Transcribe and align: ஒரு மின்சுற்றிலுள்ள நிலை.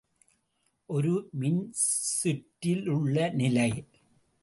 ஒரு 0.89 1.29
மின்சுற்றிலுள்ள 1.39 3.33
நிலை. 3.33 3.71